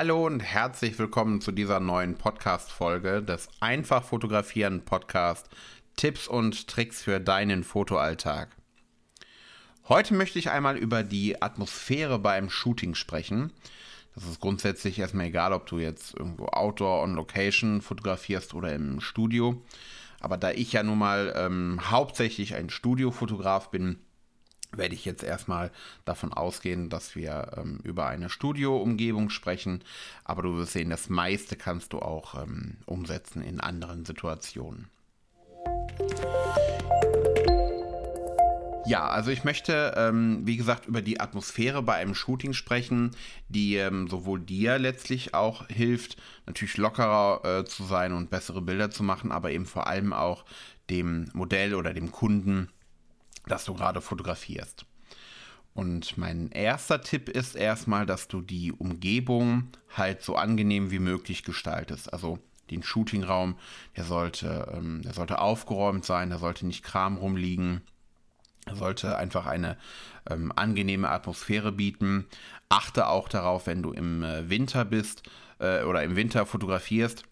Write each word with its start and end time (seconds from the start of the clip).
Hallo 0.00 0.26
und 0.26 0.38
herzlich 0.38 0.96
willkommen 1.00 1.40
zu 1.40 1.50
dieser 1.50 1.80
neuen 1.80 2.14
Podcast-Folge 2.14 3.20
des 3.20 3.48
Einfach 3.58 4.04
Fotografieren 4.04 4.84
Podcast 4.84 5.48
Tipps 5.96 6.28
und 6.28 6.68
Tricks 6.68 7.02
für 7.02 7.18
deinen 7.18 7.64
Fotoalltag. 7.64 8.54
Heute 9.88 10.14
möchte 10.14 10.38
ich 10.38 10.50
einmal 10.50 10.76
über 10.76 11.02
die 11.02 11.42
Atmosphäre 11.42 12.20
beim 12.20 12.48
Shooting 12.48 12.94
sprechen. 12.94 13.52
Das 14.14 14.22
ist 14.22 14.38
grundsätzlich 14.38 15.00
erstmal 15.00 15.26
egal, 15.26 15.52
ob 15.52 15.66
du 15.66 15.80
jetzt 15.80 16.14
irgendwo 16.16 16.46
Outdoor 16.46 17.02
on 17.02 17.16
Location 17.16 17.80
fotografierst 17.82 18.54
oder 18.54 18.72
im 18.72 19.00
Studio. 19.00 19.60
Aber 20.20 20.36
da 20.36 20.52
ich 20.52 20.72
ja 20.72 20.84
nun 20.84 20.98
mal 20.98 21.34
ähm, 21.36 21.80
hauptsächlich 21.90 22.54
ein 22.54 22.70
Studiofotograf 22.70 23.72
bin, 23.72 23.98
werde 24.72 24.94
ich 24.94 25.04
jetzt 25.04 25.22
erstmal 25.22 25.70
davon 26.04 26.32
ausgehen, 26.32 26.90
dass 26.90 27.16
wir 27.16 27.52
ähm, 27.56 27.80
über 27.84 28.06
eine 28.06 28.28
Studioumgebung 28.28 29.30
sprechen. 29.30 29.82
Aber 30.24 30.42
du 30.42 30.56
wirst 30.56 30.72
sehen, 30.72 30.90
das 30.90 31.08
meiste 31.08 31.56
kannst 31.56 31.92
du 31.92 32.00
auch 32.00 32.42
ähm, 32.42 32.78
umsetzen 32.86 33.42
in 33.42 33.60
anderen 33.60 34.04
Situationen. 34.04 34.88
Ja, 38.88 39.06
also 39.06 39.30
ich 39.30 39.44
möchte, 39.44 39.92
ähm, 39.98 40.46
wie 40.46 40.56
gesagt, 40.56 40.86
über 40.86 41.02
die 41.02 41.20
Atmosphäre 41.20 41.82
bei 41.82 41.96
einem 41.96 42.14
Shooting 42.14 42.54
sprechen, 42.54 43.10
die 43.50 43.76
ähm, 43.76 44.08
sowohl 44.08 44.40
dir 44.40 44.78
letztlich 44.78 45.34
auch 45.34 45.68
hilft, 45.68 46.16
natürlich 46.46 46.78
lockerer 46.78 47.42
äh, 47.44 47.64
zu 47.66 47.84
sein 47.84 48.14
und 48.14 48.30
bessere 48.30 48.62
Bilder 48.62 48.90
zu 48.90 49.02
machen, 49.02 49.30
aber 49.30 49.50
eben 49.50 49.66
vor 49.66 49.88
allem 49.88 50.14
auch 50.14 50.46
dem 50.88 51.28
Modell 51.34 51.74
oder 51.74 51.92
dem 51.92 52.10
Kunden 52.12 52.70
das 53.48 53.64
du 53.64 53.74
gerade 53.74 54.00
fotografierst. 54.00 54.86
Und 55.74 56.18
mein 56.18 56.50
erster 56.50 57.02
Tipp 57.02 57.28
ist 57.28 57.54
erstmal, 57.54 58.04
dass 58.04 58.26
du 58.26 58.40
die 58.40 58.72
Umgebung 58.72 59.68
halt 59.96 60.22
so 60.22 60.34
angenehm 60.34 60.90
wie 60.90 60.98
möglich 60.98 61.44
gestaltest. 61.44 62.12
Also 62.12 62.40
den 62.70 62.82
Shootingraum, 62.82 63.56
der 63.96 64.04
sollte, 64.04 64.72
ähm, 64.74 65.02
der 65.02 65.12
sollte 65.12 65.38
aufgeräumt 65.38 66.04
sein, 66.04 66.30
da 66.30 66.38
sollte 66.38 66.66
nicht 66.66 66.82
Kram 66.82 67.16
rumliegen. 67.16 67.82
Er 68.66 68.74
sollte 68.74 69.16
einfach 69.16 69.46
eine 69.46 69.78
ähm, 70.28 70.52
angenehme 70.56 71.08
Atmosphäre 71.10 71.70
bieten. 71.70 72.26
Achte 72.68 73.06
auch 73.06 73.28
darauf, 73.28 73.66
wenn 73.68 73.82
du 73.82 73.92
im 73.92 74.24
äh, 74.24 74.50
Winter 74.50 74.84
bist 74.84 75.22
äh, 75.60 75.84
oder 75.84 76.02
im 76.02 76.16
Winter 76.16 76.44
fotografierst, 76.44 77.22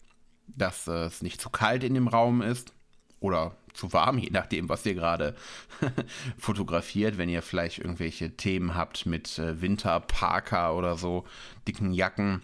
dass 0.47 0.87
äh, 0.87 1.05
es 1.05 1.21
nicht 1.21 1.41
zu 1.41 1.49
kalt 1.49 1.83
in 1.83 1.93
dem 1.93 2.07
Raum 2.07 2.41
ist 2.41 2.73
oder 3.19 3.55
zu 3.73 3.93
warm, 3.93 4.17
je 4.17 4.29
nachdem, 4.31 4.69
was 4.69 4.85
ihr 4.85 4.95
gerade 4.95 5.35
fotografiert. 6.37 7.17
Wenn 7.17 7.29
ihr 7.29 7.41
vielleicht 7.41 7.79
irgendwelche 7.79 8.35
Themen 8.35 8.75
habt 8.75 9.05
mit 9.05 9.37
äh, 9.39 9.61
Winter, 9.61 9.99
Parker 9.99 10.75
oder 10.75 10.97
so, 10.97 11.25
dicken 11.67 11.93
Jacken, 11.93 12.41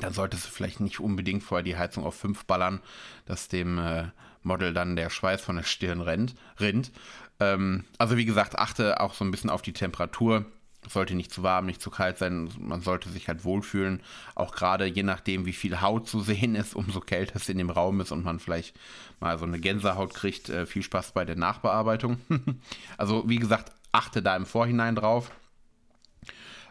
dann 0.00 0.12
solltest 0.12 0.46
du 0.46 0.50
vielleicht 0.50 0.80
nicht 0.80 1.00
unbedingt 1.00 1.42
vorher 1.42 1.64
die 1.64 1.76
Heizung 1.76 2.04
auf 2.04 2.14
5 2.14 2.44
ballern, 2.44 2.80
dass 3.26 3.48
dem 3.48 3.78
äh, 3.78 4.08
Model 4.42 4.72
dann 4.72 4.96
der 4.96 5.10
Schweiß 5.10 5.42
von 5.42 5.56
der 5.56 5.62
Stirn 5.62 6.00
rennt, 6.00 6.34
rinnt. 6.60 6.92
Ähm, 7.40 7.84
also 7.98 8.16
wie 8.16 8.24
gesagt, 8.24 8.58
achte 8.58 9.00
auch 9.00 9.14
so 9.14 9.24
ein 9.24 9.30
bisschen 9.30 9.50
auf 9.50 9.62
die 9.62 9.72
Temperatur 9.72 10.46
sollte 10.88 11.14
nicht 11.14 11.32
zu 11.32 11.42
warm, 11.42 11.66
nicht 11.66 11.80
zu 11.80 11.90
kalt 11.90 12.18
sein. 12.18 12.50
Man 12.58 12.80
sollte 12.80 13.08
sich 13.08 13.28
halt 13.28 13.44
wohlfühlen. 13.44 14.02
Auch 14.34 14.54
gerade 14.54 14.86
je 14.86 15.02
nachdem, 15.02 15.46
wie 15.46 15.52
viel 15.52 15.80
Haut 15.80 16.08
zu 16.08 16.20
sehen 16.22 16.54
ist, 16.54 16.74
umso 16.74 17.00
kälter 17.00 17.36
es 17.36 17.48
in 17.48 17.58
dem 17.58 17.70
Raum 17.70 18.00
ist 18.00 18.12
und 18.12 18.24
man 18.24 18.40
vielleicht 18.40 18.76
mal 19.20 19.38
so 19.38 19.44
eine 19.44 19.60
Gänsehaut 19.60 20.14
kriegt. 20.14 20.48
Äh, 20.48 20.66
viel 20.66 20.82
Spaß 20.82 21.12
bei 21.12 21.24
der 21.24 21.36
Nachbearbeitung. 21.36 22.18
also, 22.98 23.28
wie 23.28 23.38
gesagt, 23.38 23.72
achte 23.92 24.22
da 24.22 24.36
im 24.36 24.46
Vorhinein 24.46 24.96
drauf. 24.96 25.30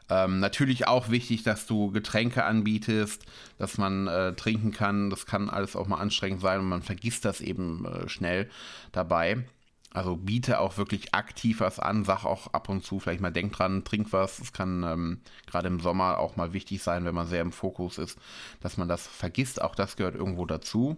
Ähm, 0.09 0.41
natürlich 0.41 0.87
auch 0.87 1.09
wichtig, 1.09 1.43
dass 1.43 1.65
du 1.67 1.89
Getränke 1.91 2.43
anbietest, 2.43 3.25
dass 3.57 3.77
man 3.77 4.07
äh, 4.07 4.33
trinken 4.33 4.73
kann. 4.73 5.09
Das 5.09 5.25
kann 5.25 5.49
alles 5.49 5.77
auch 5.77 5.87
mal 5.87 5.99
anstrengend 5.99 6.41
sein 6.41 6.59
und 6.59 6.67
man 6.67 6.81
vergisst 6.81 7.23
das 7.23 7.39
eben 7.39 7.85
äh, 7.85 8.09
schnell 8.09 8.49
dabei. 8.91 9.45
Also 9.93 10.15
biete 10.15 10.59
auch 10.59 10.77
wirklich 10.77 11.13
aktiv 11.13 11.59
was 11.59 11.79
an, 11.79 12.05
sag 12.05 12.23
auch 12.23 12.47
ab 12.53 12.69
und 12.69 12.83
zu 12.83 12.99
vielleicht 12.99 13.19
mal 13.19 13.31
denk 13.31 13.53
dran, 13.53 13.83
trink 13.83 14.13
was. 14.13 14.39
Es 14.39 14.53
kann 14.53 14.83
ähm, 14.83 15.19
gerade 15.47 15.67
im 15.67 15.81
Sommer 15.81 16.17
auch 16.17 16.37
mal 16.37 16.53
wichtig 16.53 16.81
sein, 16.81 17.03
wenn 17.03 17.15
man 17.15 17.27
sehr 17.27 17.41
im 17.41 17.51
Fokus 17.51 17.97
ist, 17.97 18.17
dass 18.61 18.77
man 18.77 18.87
das 18.87 19.05
vergisst. 19.05 19.61
Auch 19.61 19.75
das 19.75 19.97
gehört 19.97 20.15
irgendwo 20.15 20.45
dazu. 20.45 20.97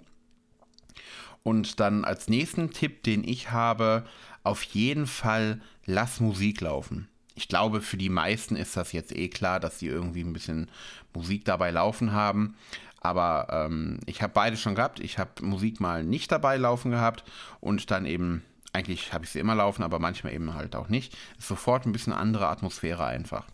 Und 1.41 1.79
dann 1.79 2.05
als 2.05 2.29
nächsten 2.29 2.71
Tipp, 2.71 3.03
den 3.03 3.23
ich 3.23 3.51
habe, 3.51 4.05
auf 4.43 4.63
jeden 4.63 5.07
Fall 5.07 5.61
lass 5.85 6.19
Musik 6.19 6.61
laufen. 6.61 7.09
Ich 7.35 7.47
glaube, 7.47 7.81
für 7.81 7.97
die 7.97 8.09
meisten 8.09 8.55
ist 8.55 8.77
das 8.77 8.91
jetzt 8.91 9.15
eh 9.15 9.27
klar, 9.27 9.59
dass 9.59 9.79
sie 9.79 9.87
irgendwie 9.87 10.21
ein 10.21 10.33
bisschen 10.33 10.69
Musik 11.13 11.45
dabei 11.45 11.71
laufen 11.71 12.11
haben. 12.11 12.55
Aber 13.01 13.47
ähm, 13.49 13.99
ich 14.05 14.21
habe 14.21 14.33
beide 14.33 14.55
schon 14.55 14.75
gehabt. 14.75 14.99
Ich 14.99 15.17
habe 15.17 15.43
Musik 15.43 15.79
mal 15.79 16.03
nicht 16.03 16.31
dabei 16.31 16.57
laufen 16.57 16.91
gehabt 16.91 17.23
und 17.59 17.89
dann 17.89 18.05
eben 18.05 18.43
eigentlich 18.73 19.13
habe 19.13 19.23
ich 19.23 19.31
sie 19.31 19.39
immer 19.39 19.55
laufen, 19.55 19.83
aber 19.83 19.99
manchmal 19.99 20.33
eben 20.33 20.53
halt 20.55 20.75
auch 20.75 20.89
nicht. 20.89 21.15
Ist 21.37 21.47
sofort 21.47 21.85
ein 21.85 21.91
bisschen 21.91 22.13
andere 22.13 22.47
Atmosphäre 22.47 23.05
einfach. 23.05 23.45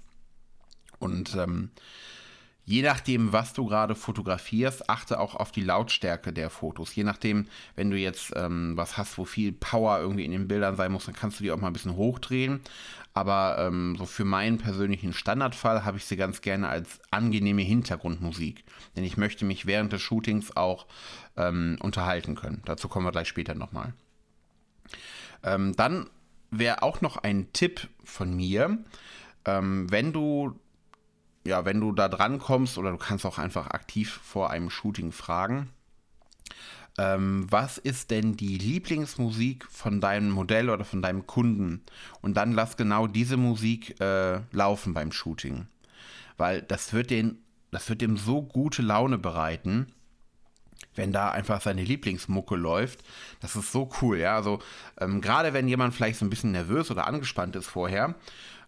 Und 0.97 1.35
ähm, 1.35 1.72
je 2.66 2.81
nachdem, 2.81 3.34
was 3.34 3.53
du 3.53 3.66
gerade 3.66 3.96
fotografierst, 3.96 4.90
achte 4.90 5.19
auch 5.19 5.35
auf 5.35 5.52
die 5.52 5.63
Lautstärke 5.63 6.31
der 6.31 6.50
Fotos. 6.50 6.96
Je 6.96 7.03
nachdem, 7.03 7.47
wenn 7.75 7.91
du 7.91 7.97
jetzt 7.97 8.31
ähm, 8.35 8.78
was 8.78 8.97
hast, 8.97 9.18
wo 9.18 9.25
viel 9.25 9.52
Power 9.52 10.00
irgendwie 10.00 10.25
in 10.25 10.31
den 10.31 10.47
Bildern 10.47 10.75
sein 10.75 10.91
muss, 10.91 11.06
dann 11.06 11.16
kannst 11.16 11.40
du 11.40 11.44
die 11.44 11.51
auch 11.51 11.57
mal 11.57 11.68
ein 11.68 11.74
bisschen 11.74 11.96
hochdrehen. 11.96 12.62
Aber 13.13 13.57
ähm, 13.59 13.96
so 13.97 14.06
für 14.06 14.24
meinen 14.24 14.57
persönlichen 14.59 15.13
Standardfall 15.13 15.84
habe 15.84 15.97
ich 15.97 16.06
sie 16.06 16.16
ganz 16.16 16.41
gerne 16.41 16.69
als 16.69 17.00
angenehme 17.12 17.62
Hintergrundmusik. 17.62 18.63
Denn 18.96 19.03
ich 19.03 19.18
möchte 19.18 19.44
mich 19.44 19.66
während 19.66 19.91
des 19.91 20.01
Shootings 20.01 20.56
auch 20.56 20.86
ähm, 21.36 21.78
unterhalten 21.81 22.36
können. 22.36 22.62
Dazu 22.66 22.88
kommen 22.88 23.06
wir 23.06 23.12
gleich 23.12 23.28
später 23.28 23.56
nochmal. 23.56 23.94
Ähm, 25.44 25.75
dann 25.75 26.09
wäre 26.51 26.81
auch 26.83 27.01
noch 27.01 27.17
ein 27.17 27.51
Tipp 27.53 27.88
von 28.03 28.35
mir, 28.35 28.77
ähm, 29.45 29.89
wenn 29.91 30.13
du 30.13 30.59
ja, 31.45 31.66
wenn 31.66 31.79
du 31.79 31.94
da 31.94 32.09
dran 32.09 32.38
kommst 32.38 32.77
oder 32.77 32.91
du 32.91 32.97
kannst 32.97 33.25
auch 33.25 33.38
einfach 33.38 33.67
aktiv 33.67 34.19
vor 34.23 34.50
einem 34.50 34.69
Shooting 34.69 35.11
fragen, 35.11 35.69
ähm, 36.97 37.47
was 37.50 37.77
ist 37.77 38.11
denn 38.11 38.35
die 38.35 38.57
Lieblingsmusik 38.57 39.66
von 39.69 40.01
deinem 40.01 40.31
Modell 40.31 40.69
oder 40.69 40.83
von 40.83 41.01
deinem 41.01 41.27
Kunden? 41.27 41.81
Und 42.21 42.35
dann 42.35 42.51
lass 42.51 42.75
genau 42.75 43.07
diese 43.07 43.38
Musik 43.38 44.00
äh, 44.01 44.41
laufen 44.51 44.94
beim 44.94 45.11
Shooting. 45.11 45.67
Weil 46.38 46.61
das 46.61 46.91
wird, 46.94 47.09
den, 47.09 47.38
das 47.71 47.89
wird 47.89 48.01
dem 48.01 48.17
so 48.17 48.41
gute 48.41 48.81
Laune 48.81 49.17
bereiten 49.17 49.88
wenn 50.95 51.12
da 51.12 51.31
einfach 51.31 51.62
seine 51.62 51.84
Lieblingsmucke 51.84 52.56
läuft. 52.56 53.03
Das 53.41 53.56
ist 53.56 53.72
so 53.72 53.90
cool, 54.01 54.17
ja. 54.17 54.35
Also 54.35 54.59
ähm, 55.00 55.22
gerade 55.22 55.53
wenn 55.53 55.67
jemand 55.67 55.94
vielleicht 55.94 56.19
so 56.19 56.25
ein 56.25 56.29
bisschen 56.29 56.51
nervös 56.51 56.91
oder 56.91 57.07
angespannt 57.07 57.56
ist 57.56 57.67
vorher, 57.67 58.16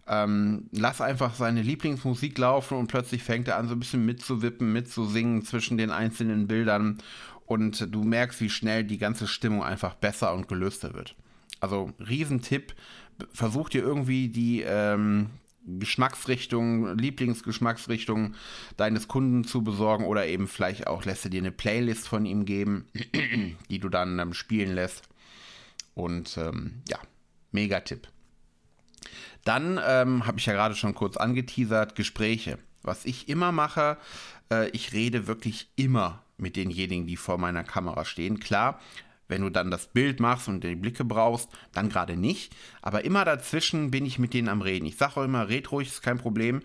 ähm, 0.06 0.68
lass 0.72 1.00
einfach 1.00 1.34
seine 1.34 1.62
Lieblingsmusik 1.62 2.36
laufen 2.38 2.76
und 2.76 2.88
plötzlich 2.88 3.22
fängt 3.22 3.48
er 3.48 3.56
an, 3.56 3.68
so 3.68 3.74
ein 3.74 3.80
bisschen 3.80 4.04
mitzuwippen, 4.04 4.72
mitzusingen 4.72 5.42
zwischen 5.44 5.78
den 5.78 5.90
einzelnen 5.90 6.48
Bildern 6.48 6.98
und 7.46 7.94
du 7.94 8.02
merkst, 8.02 8.40
wie 8.40 8.50
schnell 8.50 8.84
die 8.84 8.98
ganze 8.98 9.26
Stimmung 9.26 9.62
einfach 9.62 9.94
besser 9.94 10.32
und 10.34 10.48
gelöster 10.48 10.94
wird. 10.94 11.14
Also 11.60 11.92
Riesentipp, 12.00 12.74
versuch 13.32 13.68
dir 13.68 13.82
irgendwie 13.82 14.28
die, 14.28 14.62
ähm, 14.62 15.30
Geschmacksrichtung, 15.66 16.96
Lieblingsgeschmacksrichtung 16.98 18.34
deines 18.76 19.08
Kunden 19.08 19.44
zu 19.44 19.62
besorgen 19.62 20.04
oder 20.04 20.26
eben 20.26 20.48
vielleicht 20.48 20.86
auch 20.86 21.04
lässt 21.04 21.24
du 21.24 21.28
dir 21.28 21.40
eine 21.40 21.52
Playlist 21.52 22.08
von 22.08 22.26
ihm 22.26 22.44
geben, 22.44 22.86
die 23.70 23.78
du 23.78 23.88
dann 23.88 24.18
ähm, 24.18 24.34
spielen 24.34 24.74
lässt. 24.74 25.02
Und 25.94 26.36
ähm, 26.38 26.82
ja, 26.88 26.98
mega 27.50 27.80
Tipp. 27.80 28.08
Dann 29.44 29.80
ähm, 29.84 30.26
habe 30.26 30.38
ich 30.38 30.46
ja 30.46 30.52
gerade 30.52 30.74
schon 30.74 30.94
kurz 30.94 31.16
angeteasert, 31.16 31.94
Gespräche. 31.94 32.58
Was 32.82 33.04
ich 33.04 33.28
immer 33.28 33.52
mache, 33.52 33.98
äh, 34.50 34.68
ich 34.70 34.92
rede 34.92 35.26
wirklich 35.26 35.70
immer 35.76 36.24
mit 36.36 36.56
denjenigen, 36.56 37.06
die 37.06 37.16
vor 37.16 37.38
meiner 37.38 37.64
Kamera 37.64 38.04
stehen. 38.04 38.40
Klar, 38.40 38.80
wenn 39.32 39.42
du 39.42 39.48
dann 39.48 39.70
das 39.70 39.86
Bild 39.86 40.20
machst 40.20 40.46
und 40.46 40.62
die 40.62 40.76
Blicke 40.76 41.04
brauchst, 41.04 41.48
dann 41.72 41.88
gerade 41.88 42.18
nicht. 42.18 42.54
Aber 42.82 43.04
immer 43.04 43.24
dazwischen 43.24 43.90
bin 43.90 44.04
ich 44.04 44.18
mit 44.18 44.34
denen 44.34 44.50
am 44.50 44.60
Reden. 44.60 44.84
Ich 44.84 44.98
sage 44.98 45.16
auch 45.16 45.24
immer, 45.24 45.48
red 45.48 45.72
ruhig, 45.72 45.88
ist 45.88 46.02
kein 46.02 46.18
Problem. 46.18 46.60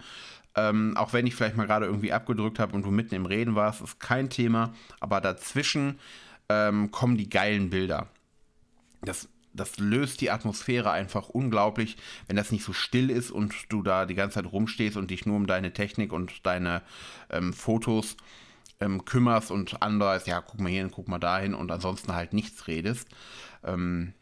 Ähm, 0.54 0.98
auch 0.98 1.14
wenn 1.14 1.26
ich 1.26 1.34
vielleicht 1.34 1.56
mal 1.56 1.66
gerade 1.66 1.86
irgendwie 1.86 2.12
abgedrückt 2.12 2.60
habe 2.60 2.76
und 2.76 2.84
du 2.84 2.92
mitten 2.92 3.16
im 3.16 3.26
Reden 3.26 3.56
warst, 3.56 3.82
ist 3.82 4.02
kein 4.02 4.30
Thema. 4.30 4.74
Aber 5.00 5.22
dazwischen 5.22 5.98
ähm, 6.50 6.92
kommen 6.92 7.16
die 7.16 7.30
geilen 7.30 7.70
Bilder. 7.70 8.08
Das, 9.02 9.30
das 9.54 9.78
löst 9.78 10.20
die 10.20 10.30
Atmosphäre 10.30 10.92
einfach 10.92 11.30
unglaublich, 11.30 11.96
wenn 12.28 12.36
das 12.36 12.52
nicht 12.52 12.66
so 12.66 12.74
still 12.74 13.10
ist 13.10 13.32
und 13.32 13.54
du 13.70 13.82
da 13.82 14.06
die 14.06 14.16
ganze 14.16 14.36
Zeit 14.44 14.52
rumstehst 14.52 14.98
und 14.98 15.10
dich 15.10 15.26
nur 15.26 15.38
um 15.38 15.48
deine 15.48 15.72
Technik 15.72 16.12
und 16.12 16.46
deine 16.46 16.82
ähm, 17.30 17.54
Fotos 17.54 18.18
ähm, 18.80 19.06
kümmerst 19.06 19.52
und 19.52 19.82
anderes, 19.82 20.26
ja, 20.26 20.42
guck 20.42 20.60
mal 20.60 20.70
hier 20.70 20.82
hin, 20.82 20.92
guck 20.92 21.08
mal 21.08 21.20
dahin 21.20 21.54
und 21.54 21.72
ansonsten 21.72 22.14
halt 22.14 22.34
nichts 22.34 22.68
redest. 22.68 23.08
Ähm, 23.64 24.14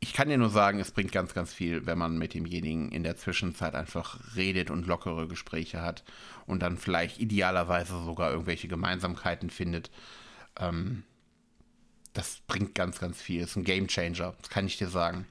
ich 0.00 0.12
kann 0.12 0.28
dir 0.28 0.38
nur 0.38 0.50
sagen, 0.50 0.78
es 0.78 0.92
bringt 0.92 1.10
ganz, 1.12 1.34
ganz 1.34 1.52
viel, 1.52 1.84
wenn 1.86 1.98
man 1.98 2.18
mit 2.18 2.34
demjenigen 2.34 2.92
in 2.92 3.02
der 3.02 3.16
Zwischenzeit 3.16 3.74
einfach 3.74 4.36
redet 4.36 4.70
und 4.70 4.86
lockere 4.86 5.26
Gespräche 5.26 5.82
hat 5.82 6.04
und 6.46 6.62
dann 6.62 6.76
vielleicht 6.76 7.18
idealerweise 7.18 8.02
sogar 8.04 8.30
irgendwelche 8.30 8.68
Gemeinsamkeiten 8.68 9.50
findet. 9.50 9.90
Ähm, 10.58 11.02
das 12.12 12.40
bringt 12.46 12.74
ganz, 12.74 13.00
ganz 13.00 13.20
viel. 13.20 13.42
Ist 13.42 13.56
ein 13.56 13.64
Game 13.64 13.88
Changer, 13.88 14.34
das 14.40 14.50
kann 14.50 14.66
ich 14.66 14.78
dir 14.78 14.88
sagen. 14.88 15.26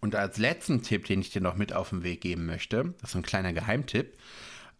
Und 0.00 0.14
als 0.14 0.38
letzten 0.38 0.82
Tipp, 0.82 1.06
den 1.06 1.20
ich 1.20 1.30
dir 1.30 1.42
noch 1.42 1.56
mit 1.56 1.72
auf 1.72 1.90
den 1.90 2.02
Weg 2.02 2.20
geben 2.20 2.46
möchte, 2.46 2.94
das 3.00 3.10
ist 3.10 3.16
ein 3.16 3.22
kleiner 3.22 3.52
Geheimtipp, 3.52 4.16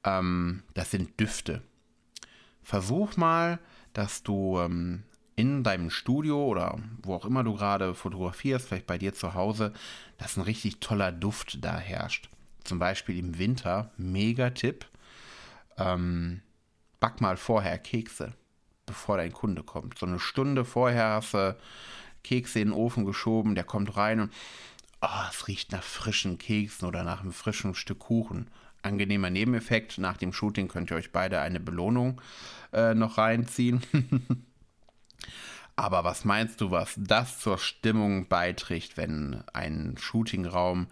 ähm, 0.05 0.63
das 0.75 0.91
sind 0.91 1.19
Düfte. 1.21 1.63
Versuch 2.63 3.17
mal, 3.17 3.59
dass 3.93 4.23
du 4.23 4.59
ähm, 4.59 5.03
in 5.37 5.65
deinem 5.65 5.91
Studio 5.91 6.45
oder 6.45 6.79
wo 7.03 7.15
auch 7.15 7.25
immer 7.25 7.43
du 7.43 7.55
gerade 7.55 7.95
fotografierst, 7.95 8.69
vielleicht 8.69 8.87
bei 8.87 8.99
dir 8.99 9.15
zu 9.15 9.35
Hause, 9.35 9.73
dass 10.19 10.37
ein 10.37 10.43
richtig 10.43 10.81
toller 10.81 11.13
Duft 11.13 11.65
da 11.65 11.79
herrscht. 11.79 12.29
Zum 12.65 12.79
Beispiel 12.79 13.19
im 13.19 13.39
Winter, 13.39 13.91
mega 13.97 14.51
Tipp, 14.51 14.87
ähm, 15.79 16.43
back 17.01 17.21
mal 17.21 17.37
vorher 17.37 17.79
Kekse, 17.79 18.35
bevor 18.87 19.17
dein 19.17 19.33
Kunde 19.33 19.63
kommt. 19.63 19.99
So 19.99 20.07
eine 20.07 20.21
Stunde 20.21 20.65
vorher 20.65 21.15
hast 21.15 21.35
du 21.35 21.57
Kekse 22.23 22.61
in 22.61 22.69
den 22.69 22.75
Ofen 22.75 23.05
geschoben, 23.05 23.55
der 23.55 23.65
kommt 23.65 23.97
rein 23.97 24.21
und 24.21 24.33
oh, 25.01 25.29
es 25.31 25.49
riecht 25.49 25.73
nach 25.73 25.83
frischen 25.83 26.39
Keksen 26.39 26.87
oder 26.87 27.03
nach 27.03 27.23
einem 27.23 27.33
frischen 27.33 27.75
Stück 27.75 27.99
Kuchen. 28.01 28.49
Angenehmer 28.83 29.31
Nebeneffekt. 29.31 29.99
Nach 29.99 30.17
dem 30.17 30.33
Shooting 30.33 30.69
könnt 30.69 30.91
ihr 30.91 30.97
euch 30.97 31.13
beide 31.13 31.41
eine 31.41 31.61
Belohnung 31.61 32.21
äh, 32.73 32.95
noch 32.95 33.19
reinziehen. 33.19 33.83
Aber 35.77 36.05
was 36.05 36.25
meinst 36.25 36.61
du, 36.61 36.71
was 36.71 36.95
das 36.97 37.39
zur 37.39 37.59
Stimmung 37.59 38.29
beiträgt, 38.29 38.97
wenn 38.97 39.43
ein 39.53 39.97
Shootingraum 39.99 40.89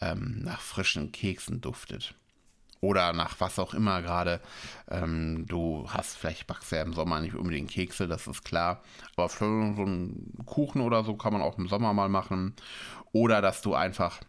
ähm, 0.00 0.40
nach 0.42 0.60
frischen 0.60 1.12
Keksen 1.12 1.60
duftet? 1.60 2.14
Oder 2.80 3.12
nach 3.12 3.38
was 3.38 3.60
auch 3.60 3.74
immer 3.74 4.02
gerade. 4.02 4.40
Ähm, 4.90 5.46
du 5.46 5.86
hast, 5.88 6.16
vielleicht 6.16 6.48
backst 6.48 6.72
ja 6.72 6.82
im 6.82 6.94
Sommer 6.94 7.20
nicht 7.20 7.36
unbedingt 7.36 7.70
Kekse, 7.70 8.08
das 8.08 8.26
ist 8.26 8.44
klar. 8.44 8.82
Aber 9.14 9.28
so 9.28 9.44
einen 9.44 10.34
Kuchen 10.46 10.80
oder 10.80 11.04
so 11.04 11.14
kann 11.14 11.32
man 11.32 11.42
auch 11.42 11.58
im 11.58 11.68
Sommer 11.68 11.92
mal 11.92 12.08
machen. 12.08 12.54
Oder 13.12 13.40
dass 13.40 13.62
du 13.62 13.74
einfach 13.74 14.20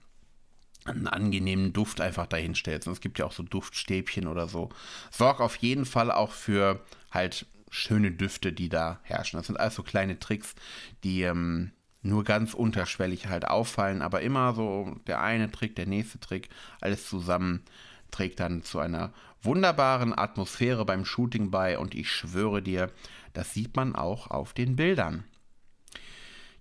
einen 0.86 1.08
angenehmen 1.08 1.74
Duft 1.74 2.02
einfach 2.02 2.28
dahin 2.28 2.56
stellst. 2.56 2.88
Und 2.88 2.94
es 2.94 3.02
gibt 3.02 3.20
ja 3.20 3.26
auch 3.26 3.32
so 3.32 3.44
Duftstäbchen 3.44 4.28
oder 4.28 4.48
so. 4.48 4.70
Sorg 5.12 5.40
auf 5.40 5.56
jeden 5.58 5.86
Fall 5.86 6.12
auch 6.12 6.32
für 6.32 6.82
halt 7.12 7.46
schöne 7.70 8.12
Düfte, 8.12 8.54
die 8.54 8.70
da 8.70 9.00
herrschen. 9.04 9.38
Das 9.38 9.48
sind 9.48 9.60
also 9.60 9.84
kleine 9.84 10.20
Tricks, 10.20 10.56
die 11.04 11.24
ähm, 11.24 11.72
nur 12.04 12.24
ganz 12.24 12.54
unterschwellig 12.54 13.28
halt 13.28 13.48
auffallen, 13.48 14.02
aber 14.02 14.22
immer 14.22 14.54
so 14.54 14.96
der 15.08 15.22
eine 15.22 15.52
Trick, 15.52 15.76
der 15.76 15.88
nächste 15.88 16.20
Trick, 16.20 16.50
alles 16.82 17.08
zusammen 17.10 17.64
trägt 18.12 18.40
dann 18.40 18.62
zu 18.62 18.80
einer 18.80 19.12
wunderbaren 19.42 20.18
Atmosphäre 20.18 20.86
beim 20.86 21.06
Shooting 21.06 21.50
bei 21.50 21.80
und 21.80 21.96
ich 21.96 22.12
schwöre 22.12 22.62
dir, 22.62 22.92
das 23.34 23.54
sieht 23.54 23.76
man 23.76 23.96
auch 23.96 24.28
auf 24.28 24.54
den 24.54 24.76
Bildern. 24.76 25.24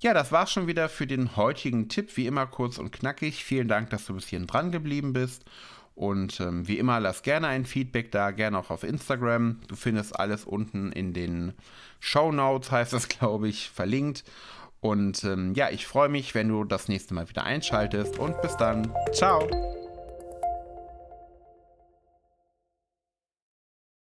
Ja, 0.03 0.15
das 0.15 0.33
war's 0.33 0.51
schon 0.51 0.67
wieder 0.67 0.89
für 0.89 1.07
den 1.07 1.37
heutigen 1.37 1.89
Tipp. 1.89 2.17
Wie 2.17 2.27
immer 2.27 2.45
kurz 2.49 2.79
und 2.79 2.91
knackig. 2.91 3.45
Vielen 3.45 3.69
Dank, 3.69 3.91
dass 3.91 4.05
du 4.05 4.15
bis 4.15 4.27
hierhin 4.27 4.49
dran 4.49 4.73
geblieben 4.73 5.13
bist. 5.13 5.45
Und 5.95 6.41
ähm, 6.41 6.67
wie 6.67 6.79
immer, 6.79 6.99
lass 6.99 7.23
gerne 7.23 7.47
ein 7.47 7.65
Feedback 7.65 8.11
da, 8.11 8.33
gerne 8.33 8.59
auch 8.59 8.71
auf 8.71 8.83
Instagram. 8.83 9.61
Du 9.69 9.77
findest 9.77 10.19
alles 10.19 10.45
unten 10.45 10.91
in 10.91 11.13
den 11.13 11.53
Show 12.01 12.33
Notes, 12.33 12.73
heißt 12.73 12.93
das, 12.93 13.07
glaube 13.21 13.49
ich, 13.49 13.71
verlinkt. 13.71 14.25
Und 14.81 15.23
ähm, 15.23 15.55
ja, 15.55 15.71
ich 15.71 15.87
freue 15.87 16.09
mich, 16.09 16.35
wenn 16.35 16.49
du 16.49 16.65
das 16.65 16.89
nächste 16.89 17.15
Mal 17.15 17.29
wieder 17.29 17.45
einschaltest. 17.45 18.19
Und 18.19 18.43
bis 18.43 18.57
dann. 18.57 18.93
Ciao. 19.13 19.49